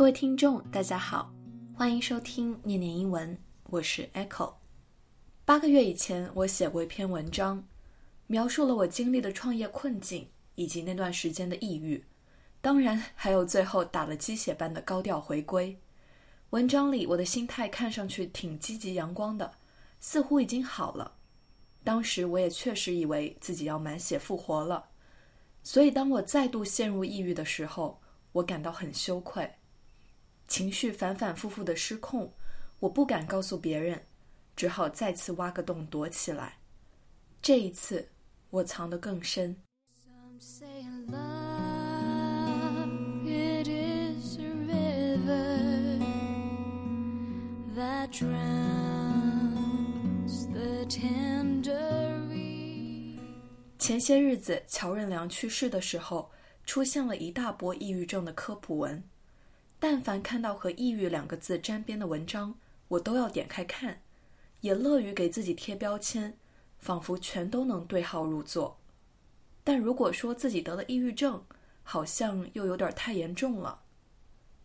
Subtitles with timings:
[0.00, 1.30] 各位听众，大家好，
[1.74, 4.54] 欢迎收听念念英文，我是 Echo。
[5.44, 7.62] 八个月以前，我写过一篇文章，
[8.26, 12.02] 描述了我经历的创业困境以及那段时间的抑郁，
[12.62, 15.78] 当然还有最后打了鸡血般的高调回归。
[16.48, 19.52] 文章里我的心态看上去挺积极阳光的，
[20.00, 21.12] 似乎已经好了。
[21.84, 24.82] 当时我也确实以为自己要满血复活了，
[25.62, 28.00] 所以当我再度陷入抑郁的时候，
[28.32, 29.46] 我感到很羞愧。
[30.50, 32.28] 情绪反反复复的失控，
[32.80, 34.04] 我不敢告诉别人，
[34.56, 36.58] 只好再次挖个洞躲起来。
[37.40, 38.08] 这一次，
[38.50, 39.56] 我藏得更深。
[53.78, 56.28] 前些日子，乔任梁去世的时候，
[56.66, 59.00] 出现了一大波抑郁症的科普文。
[59.80, 62.54] 但凡看到和“抑郁”两个字沾边的文章，
[62.88, 64.02] 我都要点开看，
[64.60, 66.36] 也乐于给自己贴标签，
[66.78, 68.78] 仿佛全都能对号入座。
[69.64, 71.42] 但如果说自己得了抑郁症，
[71.82, 73.80] 好像又有点太严重了。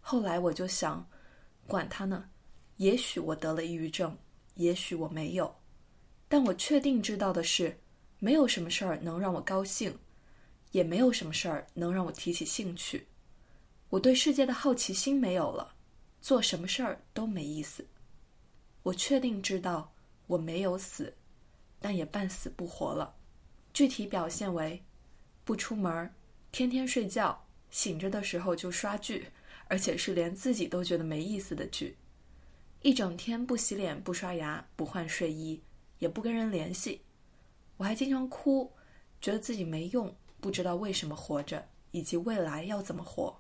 [0.02, 1.08] 后来我就想，
[1.66, 2.30] 管他呢，
[2.76, 4.18] 也许我得了抑郁症，
[4.56, 5.56] 也许我没有。
[6.28, 7.80] 但我确定知道的是，
[8.20, 9.98] 没有什么事儿能让我高兴，
[10.72, 13.08] 也没有什么事儿能让我提起兴趣。
[13.96, 15.74] 我对世界的好奇心没有了，
[16.20, 17.88] 做什么事儿都没意思。
[18.84, 19.90] 我确定知道
[20.28, 21.16] 我没有死，
[21.80, 23.16] 但也半死不活了。
[23.74, 24.84] 具体表现为：
[25.46, 26.14] 不出门，
[26.52, 29.28] 天天睡觉，醒着的时候就刷剧，
[29.70, 31.96] 而且是连自己都觉得没意思的剧。
[32.82, 35.62] 一整天不洗脸、不刷牙、不换睡衣，
[36.00, 37.00] 也不跟人联系。
[37.78, 38.70] 我还经常哭，
[39.22, 43.40] 觉得自己没用，不知道为什么活着，以及未来要怎么活。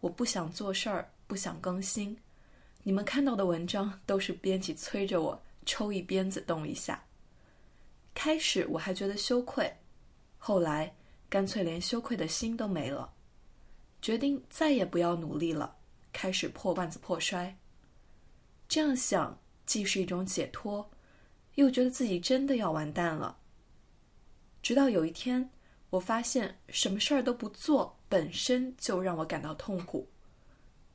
[0.00, 2.16] 我不想做事儿，不想更新。
[2.82, 7.02] 你们看到的文章都是编辑催着我抽一鞭子动一下。
[8.14, 9.72] 开始我还觉得羞愧，
[10.38, 10.94] 后来
[11.28, 13.12] 干脆连羞愧的心都没了，
[14.00, 15.76] 决定再也不要努力了，
[16.12, 17.56] 开始破罐子破摔。
[18.68, 20.88] 这样想既是一种解脱，
[21.56, 23.38] 又觉得自己真的要完蛋了。
[24.62, 25.50] 直到有一天。
[25.90, 30.06] 我发现什么事儿都不做本身就让我感到痛苦，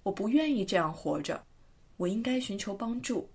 [0.04, 1.44] 我不愿意这样活着，
[1.98, 3.28] 我应该寻求帮助。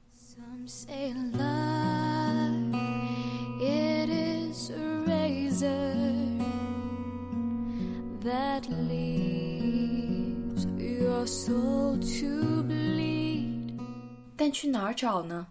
[14.37, 15.49] 但去哪儿找呢？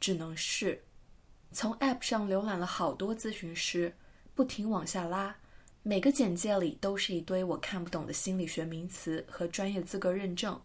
[0.00, 0.82] 只能是
[1.52, 3.94] 从 App 上浏览了好多咨询师。
[4.38, 5.36] 不停往下拉，
[5.82, 10.62] 每个简介里都是一堆我看不懂的心理学名词和专业资格认证，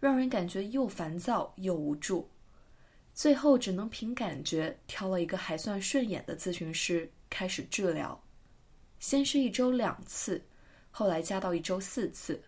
[0.00, 2.28] 让人感觉又烦躁又无助。
[3.14, 8.20] 最后只能凭感觉挑了一个还算顺眼的咨询师开始治疗。
[8.98, 10.42] 先是一周两次，
[10.90, 12.42] 后来加到一周四次。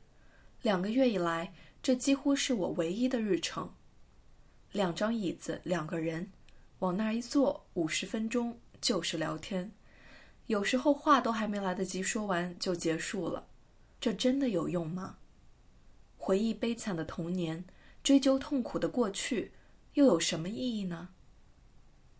[0.62, 3.72] 两个月以来，这几乎是我唯一的日程。
[4.72, 6.32] 两张椅子，两个人，
[6.80, 9.70] 往那儿一坐，五十分钟就是聊天。
[10.46, 13.48] 有时候话都还没来得及说完就结束了，
[14.00, 15.16] 这真的有用吗？
[16.16, 17.64] 回忆悲惨的童年，
[18.02, 19.52] 追究痛苦的过去，
[19.94, 21.08] 又有什么意义呢？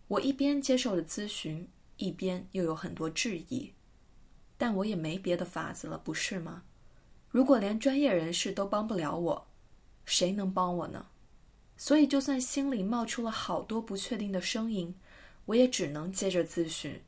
[0.09, 3.73] 我一边接受着咨询，一边又有很多质疑，
[4.57, 6.63] 但我也没别的法子了，不是吗？
[7.29, 9.47] 如果连专业人士都帮不了我，
[10.05, 11.07] 谁能帮我呢？
[11.77, 14.95] 所以，就算心里冒出了好多不确定的声音，
[15.47, 17.03] 我也只能接着咨询。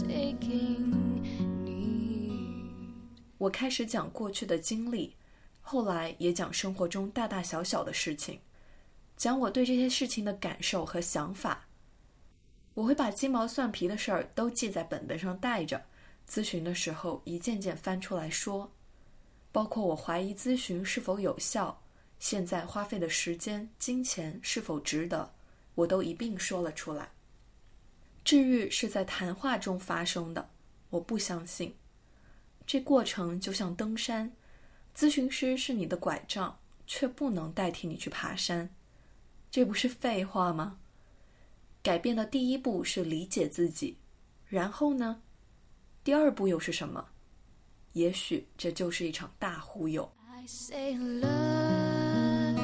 [0.04, 0.94] aching
[1.64, 2.70] me。
[3.40, 5.16] 我开始讲过去的经历，
[5.62, 8.40] 后来也讲生活中大大小小的事情，
[9.18, 11.66] 讲我对这些事情的感受和想法。
[12.76, 15.86] 我会把鸡毛蒜皮的事儿都记在本本上带着。
[16.28, 18.72] 咨询的时候，一件件翻出来说，
[19.56, 21.82] 包括我怀疑咨询是否有效，
[22.20, 25.34] 现在花费的时间、金钱是否值得，
[25.76, 27.10] 我都一并说了出来。
[28.26, 30.50] 治愈是在谈话中发生的，
[30.90, 31.74] 我不相信。
[32.68, 34.30] 这过程就像登山，
[34.94, 38.70] 咨询师是你的拐杖，却不能代替你去爬山，
[39.50, 40.80] 这不是废话吗？
[41.82, 43.96] 改变的第一步是理解自己，
[44.50, 45.22] 然后呢？
[46.04, 47.08] 第二步又是什么？
[47.96, 50.12] 也许这就是一场大忽悠。
[50.30, 52.60] I say love,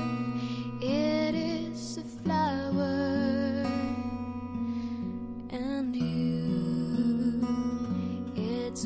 [0.82, 2.76] it is a flower，and
[5.96, 7.46] you，it's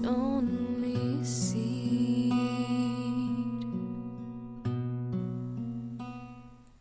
[0.03, 2.31] only seed。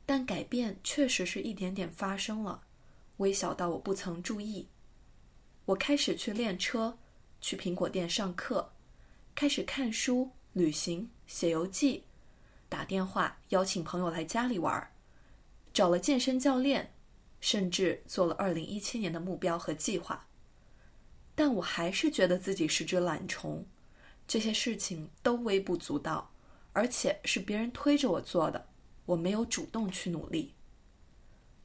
[0.05, 2.61] 但改变确实是一点点发生了，
[3.17, 4.69] 微小到我不曾注意。
[5.65, 6.99] 我开始去练车，
[7.41, 8.74] 去苹果店上课。
[9.35, 12.05] 开始看书、旅行、写游记，
[12.69, 14.93] 打电话邀请朋友来家里玩，
[15.73, 16.93] 找了健身教练，
[17.41, 20.29] 甚至做了二零一七年的目标和计划。
[21.35, 23.67] 但我还是觉得自己是只懒虫，
[24.29, 26.31] 这些事情都微不足道，
[26.73, 28.69] 而且是别人推着我做的，
[29.05, 30.55] 我没有主动去努力。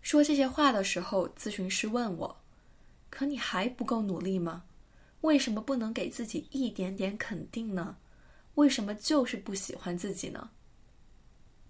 [0.01, 2.39] 说这些话的时候，咨询师问我。
[3.11, 4.63] 可你还不够努力吗？
[5.21, 7.97] 为什么不能给自己一点点肯定呢？
[8.55, 10.51] 为什么就是不喜欢自己呢？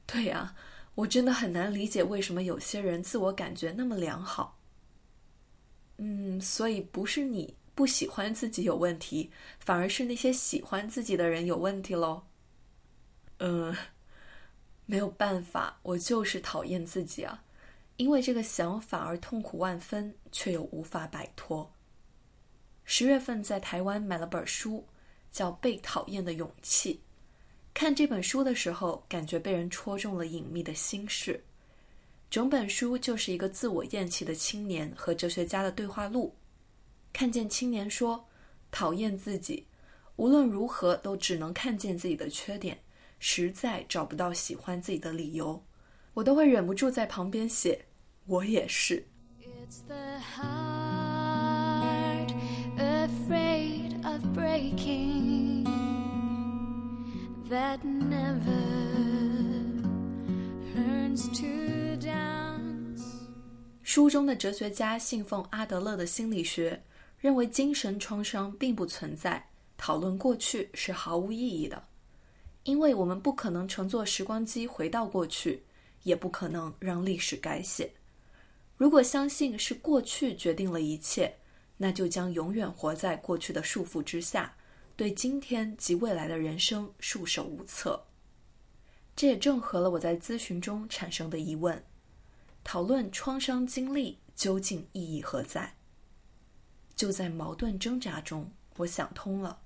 [0.06, 0.56] 对呀，
[0.96, 4.58] 我真的很难理解为什么有些人自我感觉那么良好。
[5.98, 12.24] 嗯，所以不是你不喜欢自己有问题，反而是那些喜欢自己的人有问题喽。
[13.38, 13.76] 嗯，
[14.86, 17.44] 没有办法，我就是讨厌自己啊。
[17.98, 21.72] 因为这个想法而痛苦万分，却又无法摆脱。
[22.92, 24.84] 十月份在台湾买了本书，
[25.32, 26.96] 叫《被讨厌的勇气》。
[27.72, 31.40] 看这本书的时候，感觉被人戳中了隐秘的心事。
[32.32, 36.36] 整本书就是一个自我厌弃的青年和哲学家的对话录。
[37.14, 38.28] 看见青年说
[38.72, 39.68] ：“讨厌自己，
[40.16, 42.76] 无论如何都只能看见自己的缺点，
[43.20, 45.64] 实在找不到喜欢自己的理由。”
[46.16, 47.86] 我都会忍不住在旁边写。
[48.26, 49.08] 我也是。
[53.30, 55.64] Afraid of breaking
[57.48, 58.42] that never
[60.74, 63.04] turns to dance
[63.84, 66.82] 书中的哲学家信奉阿德勒的心理学，
[67.20, 69.48] 认为精神创伤并不存在，
[69.78, 71.84] 讨论过去是毫无意义的，
[72.64, 75.64] 因为我们不可能乘坐时光机回到过去，
[76.02, 77.92] 也不可能让历史改写。
[78.76, 81.36] 如果相信是过去决定了一切，
[81.82, 84.56] 那就将永远活在过去的束缚之下，
[84.96, 88.06] 对今天及未来的人生束手无策。
[89.16, 91.84] 这也正合了我在咨询中产生的疑问：
[92.64, 95.76] 讨论创伤经历究竟意义何在？
[96.96, 99.62] 就在矛盾挣扎中，我想通了：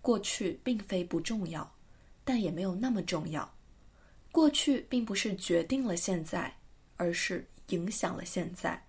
[0.00, 1.74] 过去并非不重要，
[2.22, 3.54] 但也没有那么重要。
[4.30, 6.58] 过去并不是决定了现在，
[6.96, 7.48] 而是。
[7.68, 8.86] 影响了现在，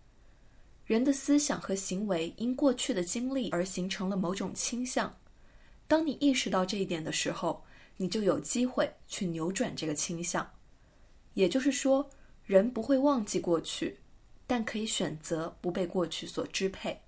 [0.86, 5.16] 人的思想和行为因过去的经历而形成了某种倾向。
[5.88, 7.64] 当你意识到这一点的时候，
[7.98, 10.48] 你就有机会去扭转这个倾向。
[11.34, 12.08] 也就是说，
[12.46, 14.00] 人不会忘记过去，
[14.46, 17.02] 但可以选择不被过去所支配。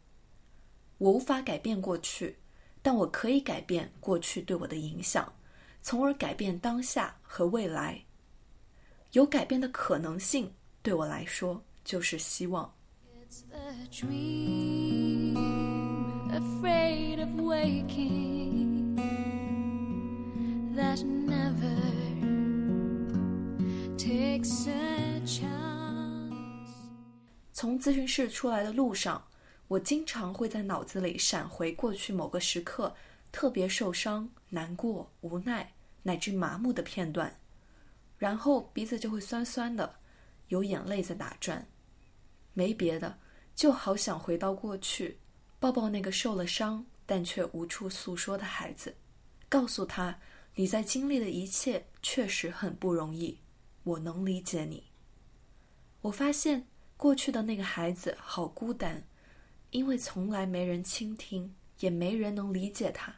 [0.97, 2.35] 我无法改变过去，
[2.81, 5.31] 但我可以改变过去对我的影响，
[5.83, 8.03] 从而改变当下和未来。
[9.11, 10.51] 有改变的可能性。
[10.81, 12.73] 对我来说，就是希望。
[27.51, 29.21] 从咨询室出来的路上，
[29.67, 32.95] 我经常会在脑子里闪回过去某个时刻
[33.31, 35.73] 特别受伤、难过、无奈
[36.03, 37.35] 乃至麻木的片段，
[38.17, 39.95] 然后鼻子就会酸酸的。
[40.47, 41.67] 有眼泪在打转，
[42.57, 43.19] 没别的，
[43.53, 45.19] 就好想回到过去，
[45.59, 48.95] 抱抱那个受了伤但却无处诉说的孩子，
[49.47, 50.19] 告诉他
[50.55, 53.37] 你在经历的一切确实很不容易，
[53.83, 54.83] 我能理解你。
[56.01, 56.65] 我发现
[56.97, 59.03] 过去的那个孩子好孤单，
[59.69, 63.13] 因为从来没人倾听，也没人能理解他。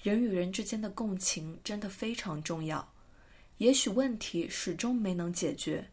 [0.00, 2.88] 人与人之间的共情真的非常重要，
[3.56, 5.90] 也许问题始终没能解决。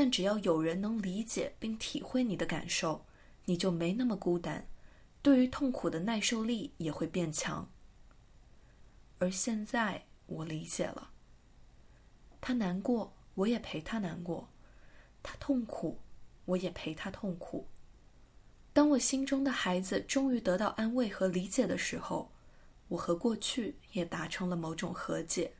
[0.00, 3.04] 但只要有人能理解并体会你的感受，
[3.46, 4.68] 你就没那么孤单，
[5.22, 7.68] 对于痛苦的耐受力也会变强。
[9.18, 11.10] 而现在我理解了，
[12.40, 14.46] 他难过，我也陪他难过；
[15.20, 15.98] 他痛苦，
[16.44, 17.66] 我也陪他痛苦。
[18.72, 22.30] 当我心中的孩子终于得到安慰和理解的时候，
[22.86, 25.52] 我和过去也达成了某种和解。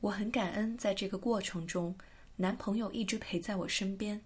[0.00, 1.94] 我很感恩，在这个过程中，
[2.36, 4.22] 男朋友一直陪在我身边。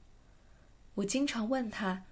[0.95, 2.05] 我经常问他：“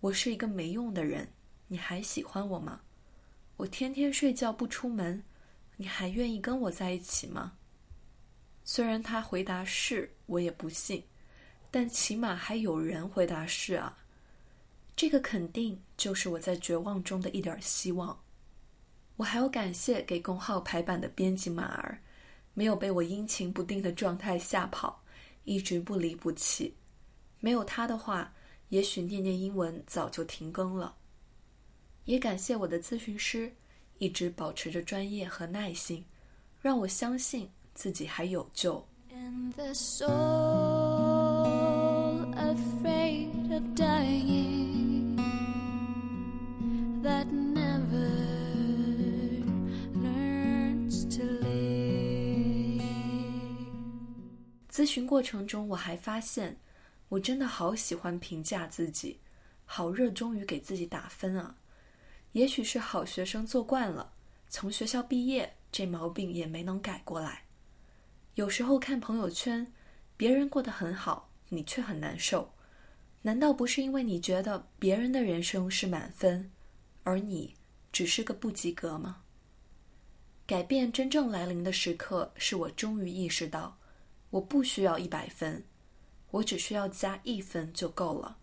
[0.00, 1.28] 我是一个没用的人，
[1.68, 2.80] 你还喜欢我吗？
[3.58, 5.22] 我天天睡觉不出门，
[5.76, 7.52] 你还愿意跟我在一起吗？”
[8.64, 11.04] 虽然他回答是，我也不信。
[11.72, 13.98] 但起码还有人回答是啊。
[14.94, 18.16] 这个肯定就是我在绝望中的一点希望。
[19.16, 21.98] 我还要感谢给公号排版的编辑马儿，
[22.54, 25.02] 没有被我阴晴不定的状态吓跑，
[25.44, 26.74] 一直不离不弃。
[27.40, 28.32] 没有他的话，
[28.68, 30.94] 也许念念英文早就停更了。
[32.04, 33.52] 也感谢我的咨询师，
[33.98, 36.04] 一直保持着专业和耐心，
[36.60, 38.86] 让我相信自己还有救。
[54.82, 56.56] 咨询过程中，我还发现，
[57.10, 59.20] 我真的好喜欢评价自己，
[59.64, 61.54] 好热衷于给自己打分啊。
[62.32, 64.14] 也许是好学生做惯了，
[64.48, 67.44] 从学校毕业，这毛病也没能改过来。
[68.34, 69.72] 有时候看朋友圈，
[70.16, 72.52] 别人过得很好，你却很难受，
[73.22, 76.50] 难道不是因为你觉得别人的人生是满分，
[77.04, 77.54] 而你
[77.92, 79.22] 只是个不及格吗？
[80.44, 83.78] 改变真正来临的时刻，是我终于意识到。
[84.32, 85.62] 我不需要一百分，
[86.30, 88.38] 我只需要加一分就够了。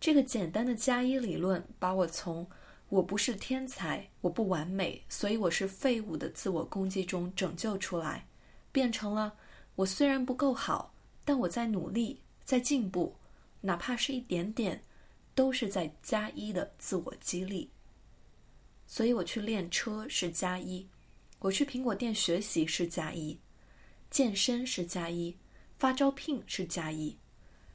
[0.00, 2.48] 这个简单的加一理论，把我从
[2.88, 8.26] “我不是天才，我不完美，所以我是废物”的自我攻击中拯救出来，
[8.72, 9.36] 变成了
[9.76, 13.14] “我虽然不够好，但我在努力，在进步，
[13.60, 14.82] 哪怕是一点点，
[15.34, 17.70] 都是在加一的自我激励。”
[18.88, 20.88] 所以我去练车是加一，
[21.40, 23.38] 我去苹果店学习是加一。
[24.10, 25.36] 健身是加一，
[25.78, 27.16] 发招聘是加一，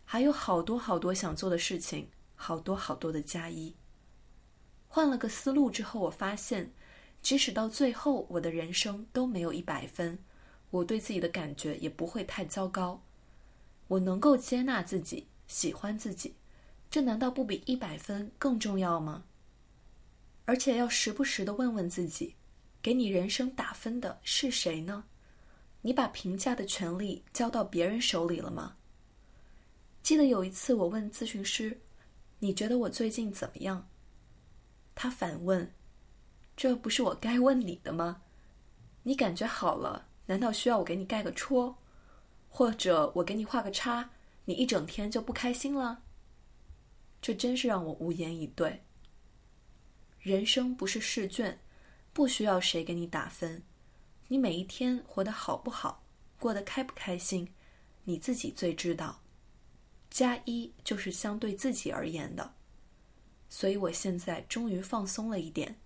[0.03, 3.73] 还有好多好多想做的事情，好多好多的加一。
[4.87, 6.71] 换了个思路之后，我发现，
[7.21, 10.19] 即使到最后我的人生都没有一百分，
[10.71, 13.01] 我对自己的感觉也不会太糟糕。
[13.87, 16.35] 我能够接纳自己，喜欢自己，
[16.89, 19.23] 这难道不比一百分更重要吗？
[20.45, 22.35] 而且要时不时的问问自己，
[22.81, 25.05] 给你人生打分的是谁呢？
[25.85, 28.77] 你把评价的权利交到别人手里了吗？
[30.01, 31.77] 记得有一次，我问咨询师
[32.39, 33.85] ：“你觉得我最近怎么样？”
[34.95, 35.69] 他反问
[36.55, 38.21] ：“这不是我该问你的吗？
[39.03, 41.77] 你感觉好了，难道需要我给你盖个戳，
[42.47, 44.09] 或者我给你画个叉，
[44.45, 46.03] 你一整天就不开心了？”
[47.21, 48.81] 这真是让我无言以对。
[50.19, 51.59] 人生不是试卷，
[52.13, 53.61] 不需要谁给你打分。
[54.33, 56.01] 你每一天活得好不好，
[56.39, 57.47] 过得开不开心，
[58.05, 59.21] 你自己最知道。
[60.09, 62.55] 加一就是相对自己而言的，
[63.47, 65.79] 所以我现在终于放松了一点。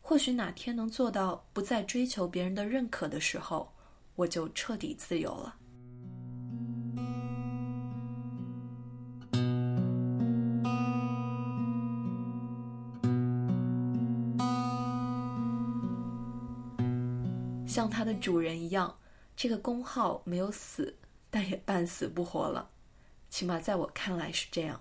[0.00, 3.72] 或许哪天能做到不再追求别人的认可的时候，
[4.16, 5.56] 我就彻底自由了。
[17.76, 18.98] 像它的主人一样，
[19.36, 20.96] 这个工号没有死，
[21.28, 22.70] 但也半死不活了。
[23.28, 24.80] 起码在我看来是这样。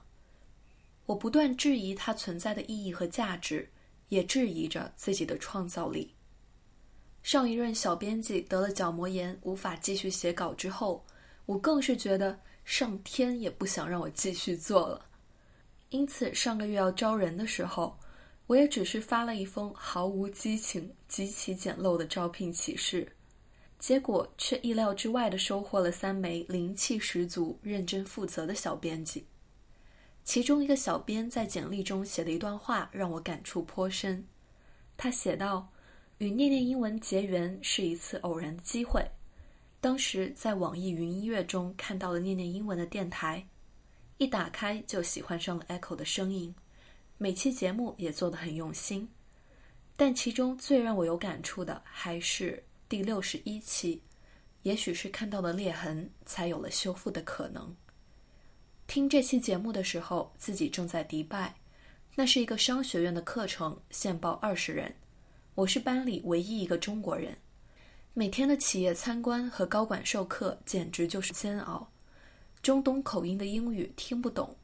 [1.05, 3.69] 我不断质疑它存在的意义和价值，
[4.07, 6.15] 也质疑着自己的创造力。
[7.21, 11.05] 上一任小编辑得了角膜炎，无法继续写稿之后，
[11.45, 15.05] 我更是觉得上天也不想让我继续做了。
[15.89, 17.99] 因此，上个月要招人的时候。
[18.47, 23.11] 我也只是发了一封毫无激情、极其简陋的招聘启事，
[23.79, 29.25] 结果却意料之外的收获了三枚灵气十足、认真负责的小编辑。
[30.23, 34.23] 其中一个小编在简历中写的一段话让我感触颇深。
[34.95, 35.67] 他写道
[36.19, 39.03] ：“与念念英文结缘是一次偶然的机会，
[39.81, 43.47] 当时在网易云音乐中看到了念念英文的电台，
[44.17, 46.53] 一打开就喜欢上了 Echo 的声音。”
[47.17, 49.07] 每期节目也做得很用心，
[49.95, 54.01] 但其中最让我有感触的还是第六十一期。
[54.63, 57.74] 也许是看到了裂痕，才有了修复的可能。
[58.88, 61.55] 听这期节目的时候，自己正在迪拜，
[62.15, 64.93] 那是一个商学院的课程，限报二十人，
[65.53, 67.38] 我是班里唯一一个中国人。
[68.13, 71.89] 每天的企业参观和高管授课简直就是煎熬，
[72.62, 74.55] 中东口音的英语听不懂。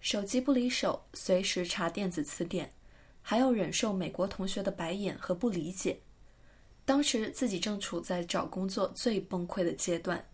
[0.00, 2.72] 手机不离手，随时查电子词典，
[3.22, 6.00] 还要忍受美国同学的白眼和不理解。
[6.84, 10.24] 当时自己正处在找工作最崩溃的阶段，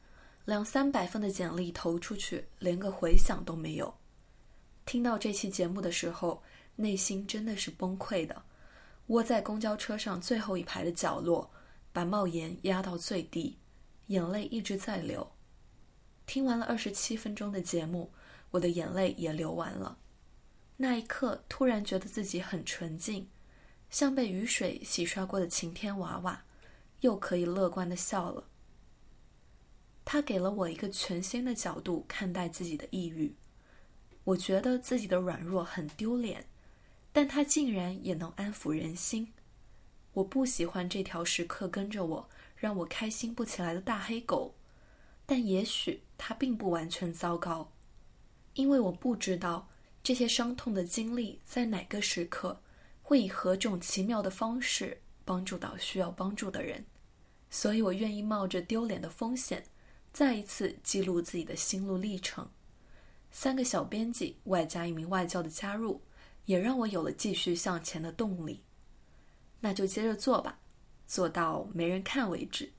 [0.45, 3.95] 两三百份的简历投出去，连个回响都没有。
[4.85, 6.43] 听到这期节目的时候，
[6.77, 8.43] 内心真的是崩溃的，
[9.07, 11.51] 窝在公交车上最后一排的角落，
[11.93, 13.57] 把帽檐压到最低，
[14.09, 15.33] 眼泪一直在流。
[16.27, 18.13] 听完了二十七分钟的节目，
[18.53, 19.99] 我的眼泪也流完了。
[20.77, 23.29] 那一刻，突然觉得自己很纯净，
[23.91, 26.45] 像被雨水洗刷过的晴天娃娃，
[27.01, 28.49] 又可以乐观的笑了。
[30.05, 33.35] 他给了我一个全新的角度看待自己的抑郁。
[34.25, 36.47] 我觉得自己的软弱很丢脸，
[37.13, 39.33] 但他竟然也能安抚人心。
[40.13, 44.55] 我不喜欢这条时刻跟着我，让我开心不起来的大黑狗，
[45.25, 47.73] 但也许它并不完全糟糕，
[48.55, 49.69] 因为我不知道
[50.03, 52.61] 这些伤痛的经历在哪个时刻
[53.03, 56.85] 会以何种奇妙的方式帮助到需要帮助的人，
[57.51, 59.65] 所以我愿意冒着丢脸的风险，
[60.13, 62.49] 再一次记录自己的心路历程。
[63.31, 66.03] 三个小编辑外加一名外教的加入，
[66.45, 68.63] 也让我有了继续向前的动力。
[69.61, 70.59] 那就接着做吧，
[71.07, 72.73] 做到没人看为止。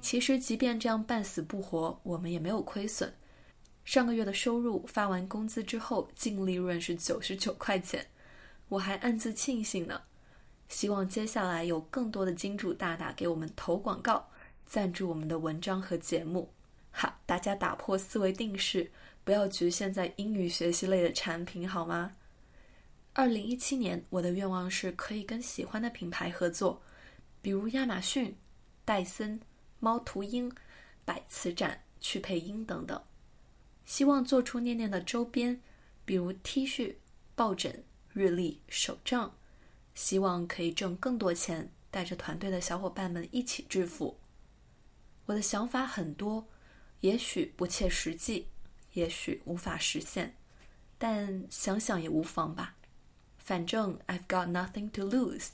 [0.00, 3.10] 其实，即便这样半死不活，我们也没有亏损。
[3.82, 8.06] 上个月的收入发完工资之后，净利润是九十九块钱，
[8.68, 10.02] 我还暗自庆幸呢。
[10.68, 14.28] 希望接下来有更多的金主大大给我们投广告，
[14.66, 16.52] 赞助我们的文章和节目。
[16.90, 18.92] 哈，大家打破思维定式，
[19.24, 22.16] 不要局限在英语学习类的产品，好吗？
[23.12, 26.82] 二零一七年，我的愿望是可以跟喜欢的品牌合作，
[27.40, 28.36] 比如亚马逊、
[28.84, 29.40] 戴森、
[29.78, 30.50] 猫头鹰、
[31.04, 33.00] 百词斩、去配音等等。
[33.84, 35.60] 希望做出念念的周边，
[36.04, 36.96] 比如 T 恤、
[37.34, 39.34] 抱枕、日历、手账。
[39.94, 44.18] 希望可以挣更多钱，带着团队的小伙伴们一起致富。
[45.26, 46.48] 我的想法很多，
[47.00, 48.48] 也许不切实际，
[48.92, 50.34] 也许无法实现，
[50.98, 52.74] 但想想也无妨吧。
[53.38, 55.48] 反正 I've got nothing to lose。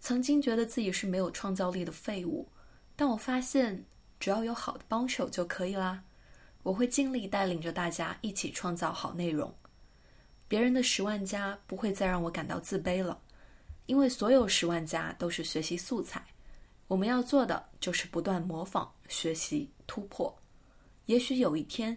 [0.00, 2.48] 曾经觉得自己是没有创造力的废物，
[2.94, 3.84] 但我发现
[4.18, 6.02] 只要有好的帮手就可以啦。
[6.62, 9.54] 我会尽力带领着大家一起创造好内容。
[10.48, 13.20] 别人的十万加不会再让我感到自卑了。
[13.86, 16.24] 因为所有十万加都是学习素材，
[16.88, 20.36] 我们要做的就是不断模仿、学习、突破。
[21.04, 21.96] 也许有一天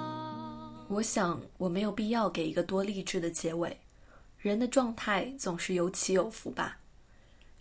[0.91, 3.79] 我想，我没有必要给一个多励志的结尾。
[4.39, 6.79] 人的状态总是有起有伏吧。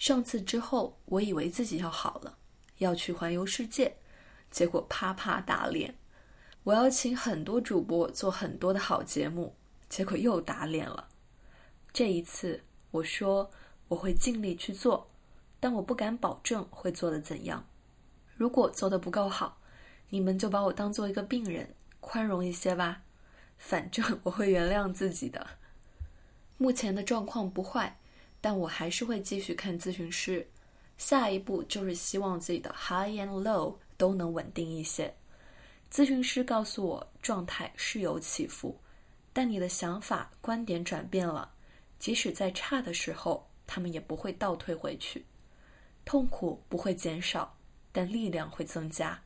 [0.00, 2.36] 上次之后，我以为自己要好了，
[2.78, 3.94] 要去环游世界，
[4.50, 5.94] 结果啪啪打脸。
[6.64, 9.54] 我要请很多主播做很多的好节目，
[9.88, 11.06] 结果又打脸了。
[11.92, 13.48] 这一次，我说
[13.86, 15.08] 我会尽力去做，
[15.60, 17.64] 但我不敢保证会做的怎样。
[18.34, 19.60] 如果做的不够好，
[20.08, 23.02] 你们就把我当做一个病人，宽容一些吧。
[23.60, 25.46] 反正我会原谅自己的。
[26.56, 28.00] 目前的状况不坏，
[28.40, 30.48] 但我还是会继续看咨询师。
[30.96, 35.14] 下一步就是希望自己的 high and low 都能稳定一些。
[35.92, 38.80] 咨询师告诉我，状态是有起伏，
[39.32, 41.52] 但你的想法、观点转变了，
[41.98, 45.24] 即使在差的时候，他们也不会倒退回去。
[46.04, 47.56] 痛苦不会减少，
[47.92, 49.22] 但力量会增加。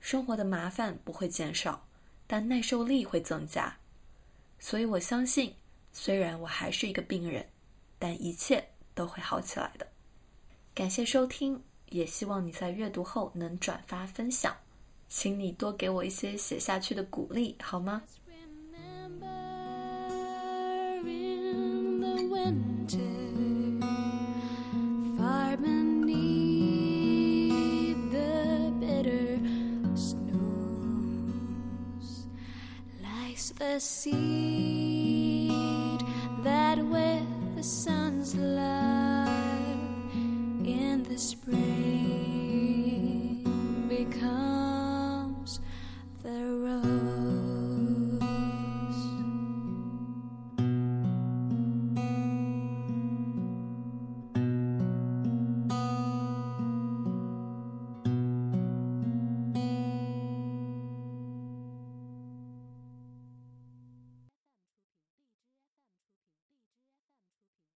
[0.00, 1.83] 生活的麻烦不会减少。
[2.26, 3.76] 但耐受力会增加，
[4.58, 5.54] 所以我相信，
[5.92, 7.46] 虽然我还是一个病人，
[7.98, 9.86] 但一切都会好起来的。
[10.74, 14.56] 感谢收听，也希望你在阅读后能转发分享，
[15.08, 18.02] 请你多给我一些写下去的鼓励，好吗
[33.56, 35.50] ？the seed
[36.42, 39.28] that with the sun's love
[40.64, 41.63] in the spring